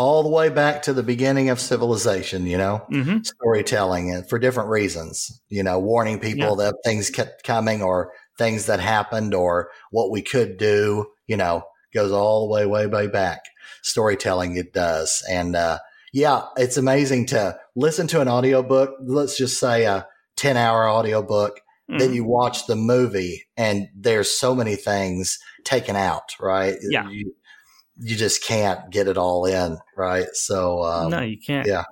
[0.00, 3.18] all the way back to the beginning of civilization, you know, Mm-hmm.
[3.22, 8.64] storytelling and for different reasons, you know, warning people that things kept coming or things
[8.64, 13.08] that happened or what we could do, you know, goes all the way, way, way
[13.08, 13.40] back.
[13.82, 15.22] Storytelling, it does.
[15.30, 15.80] And, uh,
[16.14, 18.94] yeah, it's amazing to listen to an audiobook.
[19.04, 21.60] Let's just say a 10 hour audiobook
[21.90, 21.98] Mm-hmm.
[21.98, 26.76] then you watch the movie and there's so many things taken out, right?
[26.88, 27.08] Yeah.
[27.10, 27.34] You,
[28.00, 30.28] you just can't get it all in, right?
[30.32, 31.66] So, um, no, you can't.
[31.66, 31.84] yeah.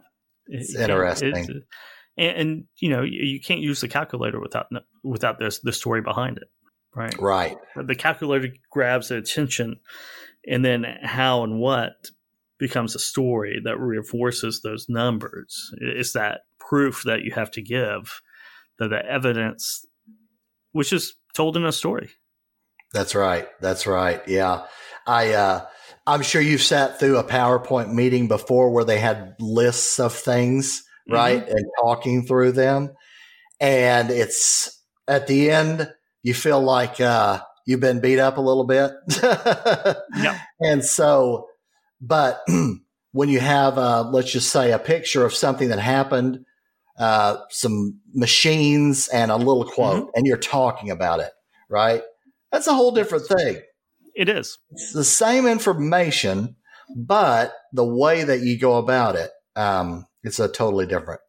[0.47, 1.63] It's interesting.
[2.17, 4.67] and, and you know, you, you can't use the calculator without
[5.05, 6.49] without this the story behind it,
[6.95, 7.15] right?
[7.21, 9.81] right, the calculator grabs the attention
[10.47, 12.11] and then how and what
[12.59, 18.21] becomes a story that reinforces those numbers it's that proof that you have to give
[18.81, 19.87] that the evidence
[20.73, 22.11] which is told in a story
[22.93, 24.23] that's right, that's right.
[24.27, 24.65] Yeah,
[25.07, 25.67] I, uh,
[26.09, 30.83] I'm sure you've sat through a PowerPoint meeting before where they had lists of things,
[31.09, 32.95] right, and talking through them,
[33.61, 35.93] and it's at the end
[36.23, 38.93] you feel like uh, you've been beat up a little bit.
[40.17, 41.49] yeah And so,
[42.01, 42.43] but
[43.13, 46.45] when you have, uh, let's just say, a picture of something that happened,
[46.99, 51.31] uh, some machines and a little quote, and you're talking about it,
[51.69, 52.03] right?
[52.51, 53.61] That's a whole different thing.
[54.19, 54.59] It is.
[54.73, 56.57] It's the same information,
[56.97, 61.21] but the way that you go about it, um, it's a totally different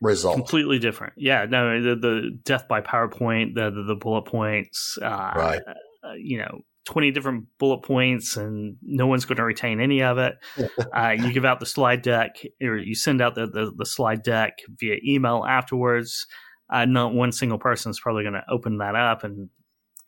[0.00, 0.34] result.
[0.36, 1.12] completely different.
[1.16, 5.60] Yeah no the, the death by powerpoint the the, the bullet points uh, Right.
[6.04, 10.16] uh, you know 20 different bullet points and no one's going to retain any of
[10.18, 10.34] it.
[10.96, 14.22] Uh, you give out the slide deck or you send out the, the, the slide
[14.22, 16.26] deck via email afterwards.
[16.72, 19.48] Uh, not one single person is probably going to open that up and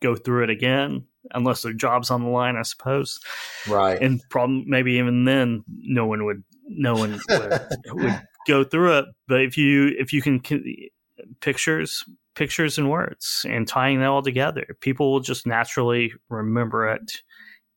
[0.01, 3.19] go through it again unless their job's on the line i suppose.
[3.67, 4.01] Right.
[4.01, 9.05] and problem maybe even then no one would no one would, would go through it.
[9.27, 10.65] But if you if you can con-
[11.41, 12.03] pictures
[12.33, 17.11] pictures and words and tying that all together people will just naturally remember it.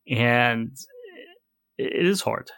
[0.09, 0.77] And
[1.77, 2.51] it is hard.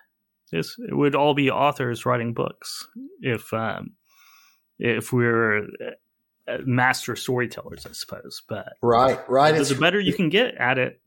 [0.53, 2.87] It's, it would all be authors writing books
[3.21, 3.93] if um
[4.79, 5.67] if we're
[6.65, 9.19] master storytellers i suppose but right.
[9.29, 9.57] Right.
[9.57, 11.01] the, the better you can get at it,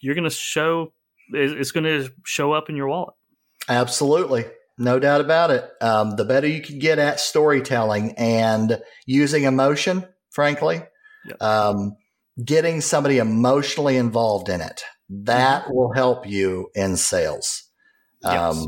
[0.00, 0.92] you're going to show.
[1.32, 3.14] It's going to show up in your wallet.
[3.68, 4.46] Absolutely.
[4.78, 5.70] No doubt about it.
[5.80, 10.82] Um, the better you can get at storytelling and using emotion, frankly,
[11.26, 11.42] Yep.
[11.42, 11.96] um,
[12.42, 17.64] getting somebody emotionally involved in it, that will help you in sales
[18.24, 18.66] um, Yes.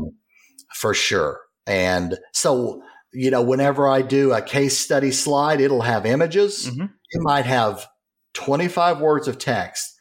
[0.75, 1.39] for sure.
[1.65, 6.69] And so, you know, whenever I do a case study slide, it'll have images.
[6.69, 6.89] Mhm.
[7.11, 7.87] It might have
[8.33, 9.93] 25 words of text.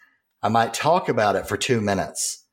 [0.42, 2.44] I might talk about it for two minutes,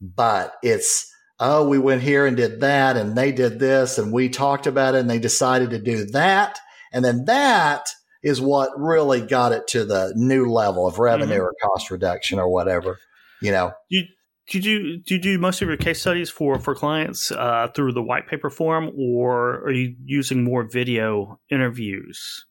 [0.00, 4.28] but it's, oh, we went here and did that, and they did this, and we
[4.28, 6.58] talked about it, and they decided to do that.
[6.92, 7.88] And then that
[8.22, 12.48] is what really got it to the new level of revenue or cost reduction or
[12.48, 12.98] whatever,
[13.40, 13.72] you know.
[13.88, 14.04] You
[14.50, 17.68] do you do do you do most of your case studies for for clients uh,
[17.74, 22.44] through the white paper form, or are you using more video interviews?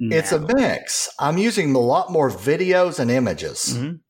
[0.00, 1.08] It's a mix.
[1.20, 3.76] I'm using a lot more videos and images.
[3.78, 4.00] Mhm.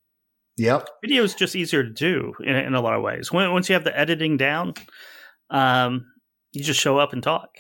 [0.56, 0.88] Yep.
[1.02, 3.32] Video is just easier to do in, in a lot of ways.
[3.32, 4.74] When, once you have the editing down,
[5.50, 6.06] um,
[6.52, 7.50] you just show up and talk.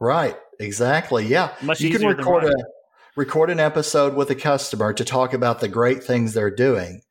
[0.00, 0.36] Right.
[0.58, 1.26] Exactly.
[1.26, 1.54] Yeah.
[1.62, 2.54] Much you can record a
[3.16, 7.02] record an episode with a customer to talk about the great things they're doing,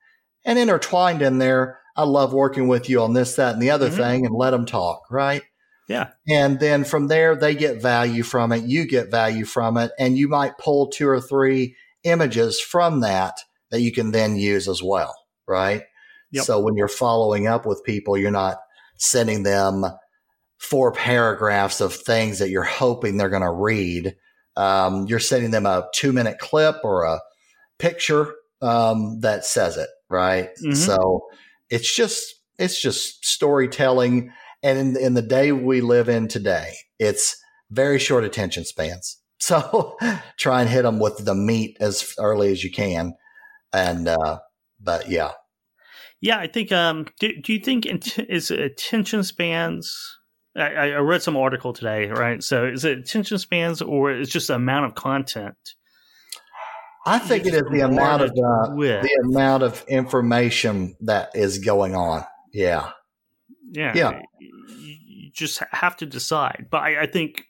[0.49, 1.79] and intertwined in there.
[1.95, 3.97] I love working with you on this, that, and the other Mhm.
[3.97, 5.03] thing, and let them talk.
[5.11, 5.43] Right.
[5.87, 6.09] Yeah.
[6.27, 8.63] And then from there, they get value from it.
[8.63, 9.91] You get value from it.
[9.99, 13.35] And you might pull two or three images from that
[13.71, 15.15] that you can then use as well.
[15.47, 15.83] Right.
[16.31, 16.45] Yep.
[16.45, 18.59] So when you're following up with people, you're not
[18.97, 19.85] sending them
[20.57, 24.15] four paragraphs of things that you're hoping they're going to read.
[24.55, 27.19] Um, you're sending them a two minute clip or a
[27.77, 29.89] picture um, that says it.
[30.09, 30.49] Right.
[30.65, 30.75] Mhm.
[30.75, 31.27] So
[31.69, 37.41] it's just, it's just storytelling and in, in the day we live in today, it's
[37.71, 39.17] very short attention spans.
[39.41, 39.97] So
[40.37, 43.13] try and hit them with the meat as early as you can.
[43.71, 44.39] And, uh,
[44.81, 45.31] but yeah,
[46.19, 46.73] Yeah, I think.
[46.73, 49.95] Um, do, do you think int- is attention spans?
[50.57, 52.43] I, I read some article today, right?
[52.43, 55.55] So is it attention spans or is just the amount of content?
[57.05, 61.95] I think it is the amount of, uh, the amount of information that is going
[61.95, 62.25] on.
[62.53, 62.91] Yeah.
[63.71, 64.21] yeah, yeah.
[64.39, 66.67] You, just have to decide.
[66.69, 67.43] But I, I think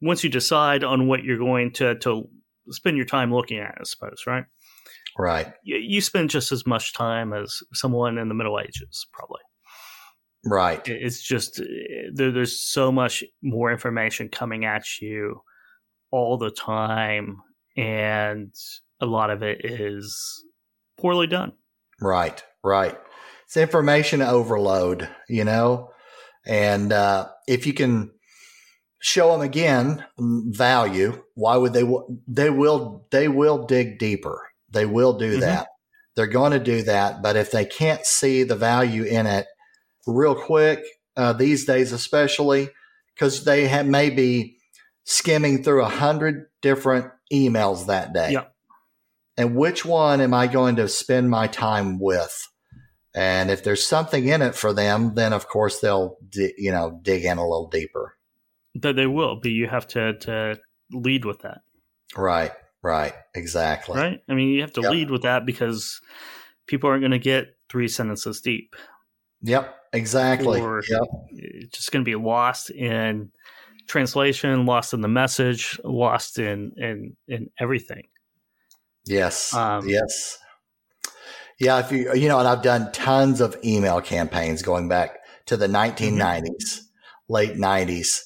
[0.00, 2.28] once you decide on what you're going to to
[2.70, 4.44] spend your time looking at, I suppose, right?
[5.18, 5.52] Right.
[5.62, 9.40] You, you spend just as much time as someone in the Middle Ages, probably.
[10.46, 10.86] Right.
[10.86, 11.64] It's just uh,
[12.12, 15.40] there, there's so much more information coming at you
[16.10, 17.38] all the time,
[17.76, 18.54] and
[19.04, 20.44] a lot of it is
[20.98, 21.52] poorly done.
[22.00, 22.98] Right, right.
[23.44, 25.90] It's information overload, you know,
[26.46, 28.10] and uh, if you can
[29.00, 31.82] show them again value, why would they?
[31.82, 33.06] w- They will.
[33.10, 34.40] They will dig deeper.
[34.70, 35.40] They will do Mhm.
[35.40, 35.68] that.
[36.16, 37.22] They're going to do that.
[37.22, 39.46] But if they can't see the value in it
[40.06, 40.82] real quick
[41.16, 42.70] uh, these days, especially
[43.14, 44.56] because they have maybe
[45.04, 48.44] skimming through a hundred different emails that day Yeah.
[49.36, 52.46] And which one am I going to spend my time with?
[53.14, 56.98] And if there's something in it for them, then of course they'll, di- you know,
[57.02, 58.16] dig in a little deeper.
[58.74, 60.58] That they will, but you have to to
[60.90, 61.60] lead with that,
[62.16, 62.50] Right,
[62.82, 63.96] right, exactly.
[64.00, 64.20] right?
[64.28, 64.90] I mean, you have to Yep.
[64.90, 66.00] lead with that because
[66.66, 68.74] people aren't going to get three sentences deep.
[69.42, 70.60] Yep, exactly.
[70.60, 73.30] Or- yep, It's just going to be lost in
[73.86, 78.02] translation, lost in the message, lost in in in everything.
[79.06, 80.38] Yes, Um, yes.
[81.60, 85.56] Yeah, if you, you know, and I've done tons of email campaigns going back to
[85.56, 86.80] the 1990s,
[87.28, 88.22] late 90s.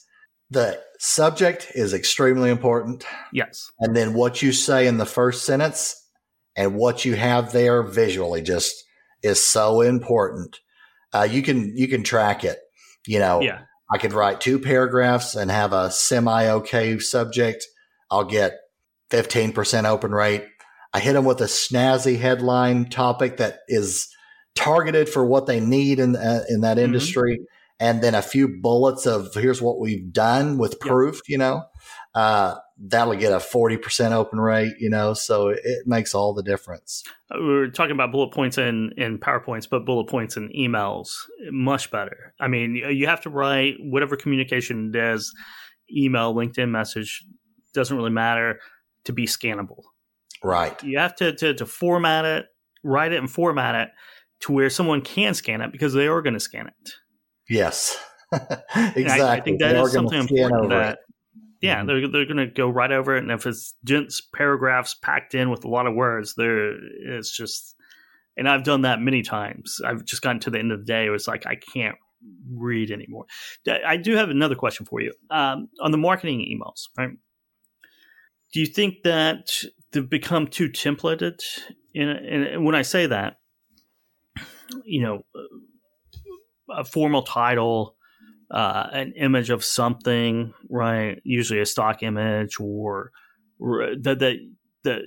[0.50, 3.04] The subject is extremely important.
[3.32, 3.70] Yes.
[3.80, 5.94] and then what you say in the first sentence
[6.56, 8.82] and what you have there visually just
[9.22, 10.58] is so important.
[11.12, 12.58] Uh, you can you can track it.
[13.06, 13.60] You know, Yeah.
[13.90, 17.64] I could write two paragraphs and have a semi okay subject.
[18.10, 18.58] I'll get
[19.10, 20.46] fifteen percent open rate.
[20.92, 24.08] I hit them with a snazzy headline topic that is
[24.54, 26.84] targeted for what they need in uh, in that Mhm.
[26.84, 27.40] industry,
[27.78, 31.20] and then a few bullets of here's what we've done with proof.
[31.28, 31.62] You know,
[32.14, 34.74] uh, that'll get a forty percent open rate.
[34.80, 37.04] You know, so it makes all the difference.
[37.30, 41.10] Uh, we were talking about bullet points in, in PowerPoints, but bullet points in emails,
[41.50, 42.34] much better.
[42.40, 45.32] I mean, you you have to write whatever communication it is,
[45.94, 47.24] email, LinkedIn message,
[47.74, 48.58] doesn't really matter
[49.04, 49.82] to be scannable.
[50.42, 50.82] Right.
[50.84, 52.46] You have to, to, to format it,
[52.84, 53.88] write it and format it
[54.40, 56.90] to where someone can scan it because they are going to scan it.
[57.48, 57.96] Yes.
[58.32, 59.04] exactly.
[59.06, 60.98] I, I think that They is something important that, it.
[61.60, 61.86] yeah, Mhm.
[61.86, 63.22] they're, they're going to go right over it.
[63.22, 66.72] And if it's dense paragraphs packed in with a lot of words, there
[67.16, 67.74] it's just,
[68.36, 69.80] and I've done that many times.
[69.84, 71.06] I've just gotten to the end of the day.
[71.06, 71.96] It was like, I can't
[72.52, 73.26] read anymore.
[73.68, 77.10] I I do have another question for you um, on the marketing emails, right?
[78.52, 81.40] Do you think that they've become too templated?
[81.94, 83.36] And, and when I say that,
[84.84, 85.24] you know,
[86.70, 87.96] a formal title,
[88.50, 91.20] uh, an image of something, right?
[91.24, 93.12] Usually a stock image, or,
[93.58, 94.36] or that that
[94.84, 95.02] that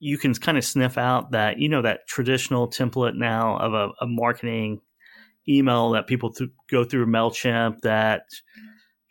[0.00, 3.88] you can kind of sniff out that you know that traditional template now of a,
[4.00, 4.80] a marketing
[5.48, 8.22] email that people th- go through Mailchimp that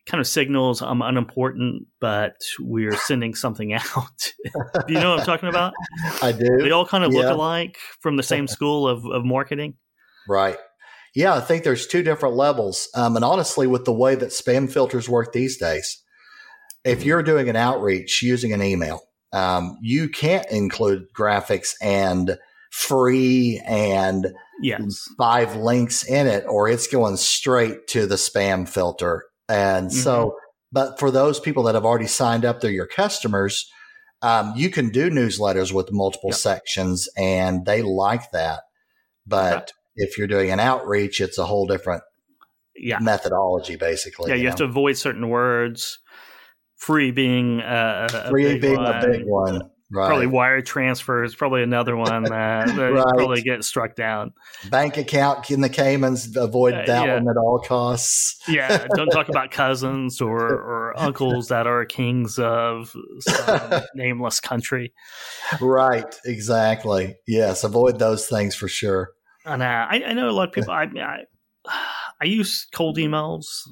[0.05, 4.33] kind of signals I'm unimportant, but we're sending something out.
[4.87, 5.73] do you know what I'm talking about?
[6.21, 6.57] I do.
[6.59, 7.33] They all kind of look Yeah.
[7.33, 9.75] alike from the same school of, of marketing.
[10.27, 10.57] Right.
[11.15, 12.89] Yeah, I think there's two different levels.
[12.95, 16.01] Um, and honestly, with the way that spam filters work these days,
[16.83, 19.01] if you're doing an outreach using an email,
[19.31, 22.37] um, you can't include graphics and
[22.71, 25.07] free and yes.
[25.17, 29.23] five links in it, or it's going straight to the spam filter.
[29.49, 29.97] And mm-hmm.
[29.97, 30.35] so,
[30.71, 33.69] but for those people that have already signed up, they're your customers.
[34.21, 36.37] Um, you can do newsletters with multiple yep.
[36.37, 38.61] sections, and they like that.
[39.27, 39.71] But okay.
[39.95, 42.03] if you're doing an outreach, it's a whole different
[42.75, 42.99] yeah.
[42.99, 44.29] methodology, basically.
[44.29, 44.51] Yeah, you, you know?
[44.51, 45.99] have to avoid certain words.
[46.77, 48.95] Free being uh, a free being one.
[48.95, 49.61] a big one.
[49.93, 50.07] Right.
[50.07, 53.03] Probably wire transfers, probably another one uh, that right.
[53.15, 54.33] probably get struck down.
[54.71, 57.13] Bank account in the Caymans, avoid uh, that yeah.
[57.13, 58.41] one at all costs.
[58.47, 64.93] yeah, don't talk about cousins or, or uncles that are kings of some nameless country.
[65.61, 67.15] Right, exactly.
[67.27, 69.11] Yes, avoid those things for sure.
[69.45, 70.71] And uh, I, I know a lot of people.
[70.71, 71.23] I, I
[72.19, 73.67] I use cold emails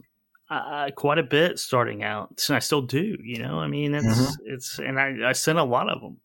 [0.52, 3.18] uh, quite a bit starting out, and I still do.
[3.24, 4.54] You know, I mean, it's mm-hmm.
[4.54, 6.18] it's, and I, I sent a lot of them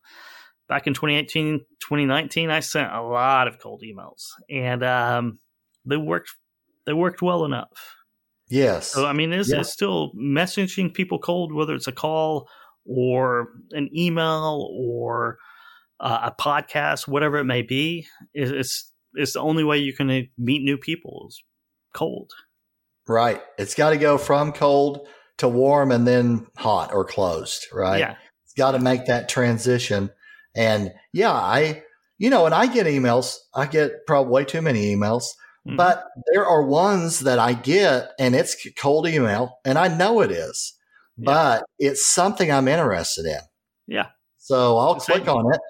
[0.69, 2.51] back in 2018, 2019.
[2.51, 5.39] I sent a lot of cold emails, and um,
[5.85, 6.35] they worked.
[6.87, 7.95] They worked well enough.
[8.49, 8.93] Yes.
[8.93, 12.49] So I mean, it's, it's still messaging people cold, whether it's a call
[12.85, 15.39] or an email or
[16.01, 18.07] uh, a podcast, whatever it may be.
[18.35, 21.43] It's it's the only way you can uh, meet new people is
[21.95, 22.33] cold.
[23.09, 23.41] Right.
[23.59, 25.07] It's got to go from cold
[25.39, 27.99] to warm and then hot or closed, right?
[27.99, 28.17] Yeah.
[28.45, 30.11] It's got to make that transition.
[30.55, 31.83] And yeah, I,
[32.19, 33.37] you know, and I get emails.
[33.55, 35.25] I get probably way too many emails,
[35.67, 35.77] mm-hmm.
[35.77, 40.31] but there are ones that I get and it's cold email and I know it
[40.31, 40.75] is,
[41.19, 41.25] yeah.
[41.25, 43.41] but it's something I'm interested in.
[43.87, 44.07] Yeah.
[44.39, 45.61] So I'll click on it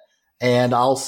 [0.41, 1.03] and I'll,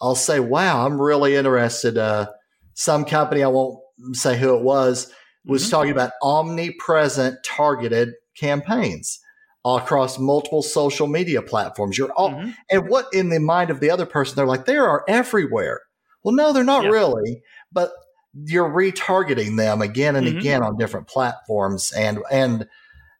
[0.00, 1.96] I'll say, wow, I'm really interested.
[1.96, 2.26] Uh,
[2.74, 3.78] some company, I won't
[4.14, 5.12] say who it was,
[5.44, 5.70] was mm-hmm.
[5.70, 9.20] talking about omnipresent targeted campaigns
[9.64, 11.96] across multiple social media platforms.
[11.96, 12.50] You're all, mm-hmm.
[12.70, 15.82] and what in the mind of the other person, they're like, they are everywhere.
[16.22, 16.90] Well, no, they're not yeah.
[16.90, 17.92] really, but
[18.44, 20.38] you're retargeting them again and mm-hmm.
[20.38, 22.68] again on different platforms and, and,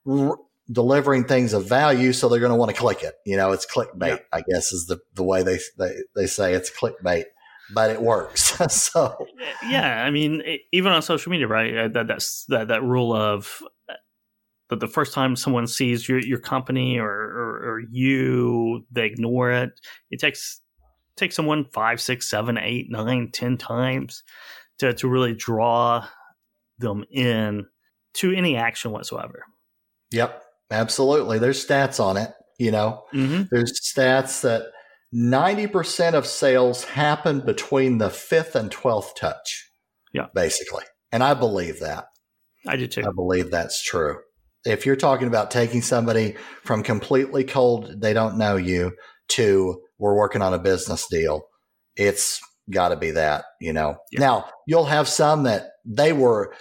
[0.07, 0.37] r-
[0.71, 3.65] delivering things of value so they're going to want to click it you know it's
[3.65, 4.17] clickbait yeah.
[4.31, 7.25] i guess is the, the way they, they they say it's clickbait
[7.71, 8.41] but it works.
[8.73, 9.27] so
[9.67, 10.41] yeah, I mean,
[10.71, 11.77] even on social media, right?
[11.77, 13.93] Uh, that that's that that rule of uh,
[14.69, 19.51] that the first time someone sees your your company or, or, or you, they ignore
[19.51, 19.71] it.
[20.11, 20.61] It takes
[21.15, 24.23] takes someone five, six, seven, eight, nine, ten times
[24.79, 26.07] to to really draw
[26.79, 27.65] them in
[28.15, 29.45] to any action whatsoever.
[30.11, 31.39] Yep, absolutely.
[31.39, 32.31] There's stats on it.
[32.59, 33.43] You know, mm-hmm.
[33.51, 34.72] there's stats that
[35.13, 39.69] 90% of sales happen between the fifth and 12th touch.
[40.13, 40.27] Yeah.
[40.33, 40.83] Basically.
[41.11, 42.05] And I believe that.
[42.67, 43.01] I do too.
[43.01, 44.17] I believe that's true.
[44.65, 48.93] If you're talking about taking somebody from completely cold, they don't know you,
[49.29, 51.43] to we're working on a business deal,
[51.95, 52.39] it's
[52.71, 53.97] got to be that, you know.
[54.11, 54.19] Yeah.
[54.19, 56.53] Now, you'll have some that they were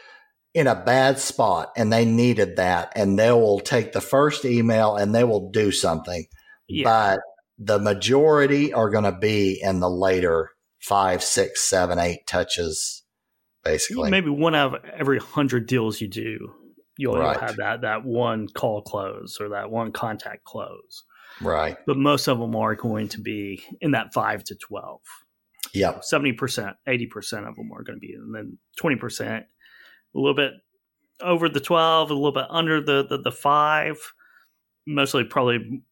[0.54, 4.96] in a bad spot and they needed that, and they will take the first email
[4.96, 6.26] and they will do something.
[6.68, 6.84] Yeah.
[6.84, 7.20] But
[7.64, 10.50] the majority are going to be in the later
[10.80, 13.04] five, six, seven, eight touches,
[13.62, 14.10] basically.
[14.10, 16.54] Maybe one out of every hundred deals you do,
[16.96, 17.38] you'll right.
[17.38, 21.04] have that that one call close or that one contact close.
[21.40, 21.76] Right.
[21.86, 25.00] But most of them are going to be in that five to twelve.
[25.72, 26.00] Yeah.
[26.00, 29.44] Seventy percent, eighty percent of them are going to be, and then twenty percent,
[30.14, 30.52] a little bit
[31.20, 33.96] over the twelve, a little bit under the the, the five.
[34.84, 35.82] Mostly, probably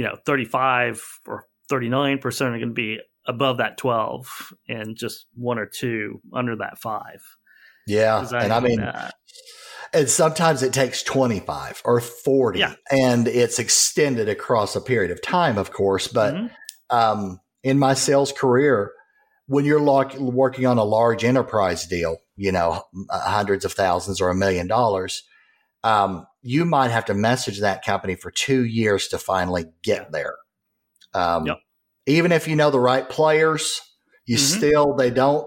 [0.00, 5.58] you know, 35 or 39% are going to be above that 12 and just one
[5.58, 7.20] or two under that five.
[7.86, 8.26] Yeah.
[8.32, 9.10] I and I mean, uh,
[9.92, 12.76] and sometimes it takes 25 or 40 yeah.
[12.90, 16.08] and it's extended across a period of time, of course.
[16.08, 16.96] But mm-hmm.
[16.96, 18.92] um, in my sales career,
[19.48, 24.30] when you're like working on a large enterprise deal, you know, hundreds of thousands or
[24.30, 25.24] a million dollars,
[25.84, 30.36] um, you might have to message that company for two years to finally get there.
[31.14, 31.58] Um, yep.
[32.06, 33.80] Even if you know the right players,
[34.26, 34.58] you mm-hmm.
[34.58, 35.46] still they don't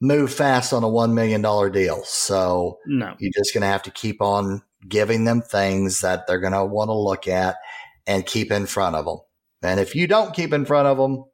[0.00, 2.02] move fast on a one million dollar deal.
[2.04, 3.14] So no.
[3.18, 6.64] you're just going to have to keep on giving them things that they're going to
[6.64, 7.56] want to look at
[8.06, 9.18] and keep in front of them.
[9.62, 11.24] And if you don't keep in front of them,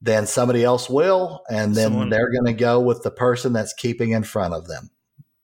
[0.00, 2.10] then somebody else will, and then Someone.
[2.10, 4.90] they're going to go with the person that's keeping in front of them.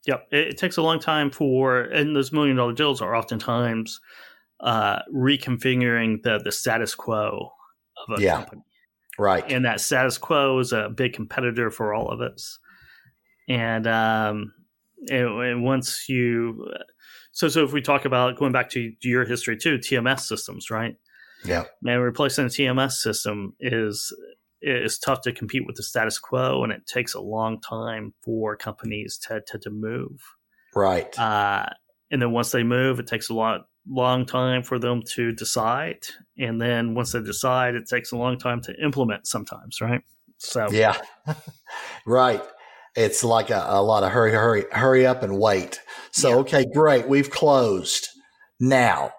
[0.07, 4.01] Yep, it, it, takes a long time for, and those million dollar deals are oftentimes
[4.61, 7.51] uh, reconfiguring the the status quo
[8.09, 8.63] of a yeah, company.
[9.19, 12.59] Right, and that status quo is a big competitor for all of us.
[13.49, 14.55] And um,
[15.09, 16.67] and, and once you,
[17.33, 20.97] so so if we talk about going back to your history too, TMS systems, right?
[21.45, 24.15] Yeah, and replacing a TMS system is
[24.61, 28.57] it's tough to compete with the status quo, and it takes a long time for
[28.57, 30.21] companies to to, to move.
[30.75, 31.17] Right.
[31.19, 31.67] Uh,
[32.11, 36.07] and then once they move, it takes a lot long time for them to decide,
[36.39, 39.27] and then once they decide, it takes a long time to implement.
[39.27, 40.03] Sometimes, right?
[40.39, 40.97] So yeah,
[42.07, 42.43] right.
[42.97, 45.81] It's like a, a, lot of hurry, hurry, hurry up and wait.
[46.11, 46.37] So yeah.
[46.37, 48.09] okay, great, we've closed.
[48.59, 49.13] Now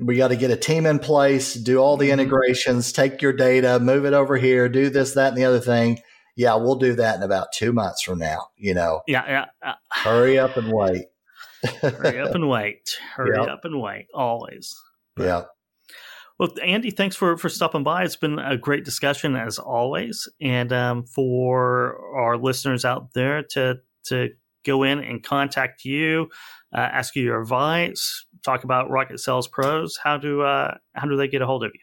[0.00, 2.20] we got to get a team in place, do all the mm-hmm.
[2.20, 6.00] integrations, take your data, move it over here, do this, that, and the other thing.
[6.36, 8.48] Yeah, we'll do that in about two months from now.
[8.56, 9.44] You know, yeah, yeah.
[9.62, 11.06] Uh, hurry up and wait.
[11.82, 12.96] hurry up and wait.
[13.14, 13.48] Hurry yep.
[13.48, 14.06] up and wait.
[14.14, 14.74] Always.
[15.18, 15.42] Yeah.
[16.38, 18.04] Well, Andy, thanks for, for stopping by.
[18.04, 20.26] It's been a great discussion as always.
[20.40, 24.30] And um, for our listeners out there to to
[24.64, 26.30] go in and contact you,
[26.74, 31.16] uh, ask you your advice, talk about Rocket Sales Pros, how do uh, how do
[31.16, 31.80] they get a hold of you?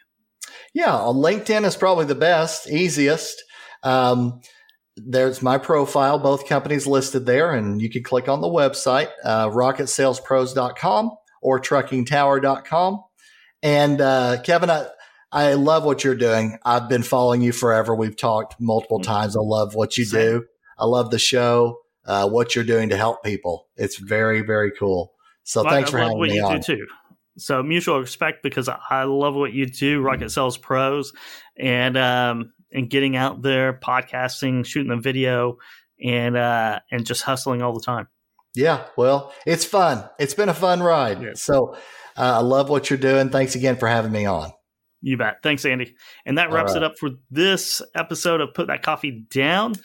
[0.74, 3.43] Yeah, on LinkedIn is probably the best, easiest.
[3.84, 4.41] Um,
[4.95, 9.49] there's my profile, both companies listed there, and you can click on the website, uh,
[9.49, 13.03] rocketsalespros.com or truckingtower.com.
[13.62, 14.88] And uh, Kevin, I,
[15.32, 16.58] I love what you're doing.
[16.66, 17.95] I've been following you forever.
[17.95, 19.12] We've talked multiple mm-hmm.
[19.12, 19.36] times.
[19.36, 20.22] I love what you Same.
[20.22, 20.45] do.
[20.80, 23.68] I love the show, uh, what you're doing to help people.
[23.76, 25.14] It's very, very cool.
[25.47, 26.61] So well, thanks I for having me on.
[26.61, 26.85] too.
[27.37, 31.13] So mutual respect because I love what you do, Rocket Sales Pros,
[31.57, 35.57] and um, and getting out there, podcasting, shooting the video,
[36.03, 38.09] and uh, and just hustling all the time.
[38.55, 40.09] Yeah, well, it's fun.
[40.19, 41.21] It's been a fun ride.
[41.21, 41.31] Yeah.
[41.35, 41.75] So
[42.17, 43.29] uh, I love what you're doing.
[43.29, 44.51] Thanks again for having me on.
[45.01, 45.37] You bet.
[45.43, 45.95] Thanks, Andy.
[46.25, 46.77] And that wraps right.
[46.77, 49.75] it up for this episode of Put That Coffee Down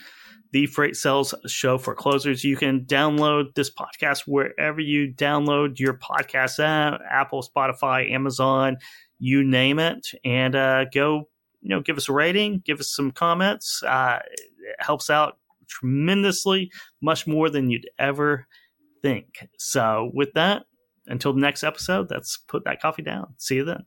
[0.52, 2.44] the Freight Sales Show for Closers.
[2.44, 8.76] You can download this podcast wherever you download your podcast app, Apple, Spotify, Amazon,
[9.18, 11.28] you name it, and uh, go,
[11.60, 13.82] you know, give us a rating, give us some comments.
[13.82, 15.38] Uh, it helps out
[15.68, 18.46] tremendously, much more than you'd ever
[19.00, 19.48] think.
[19.58, 20.64] So, with that,
[21.06, 23.34] until the next episode, let's put that coffee down.
[23.38, 23.86] See you then.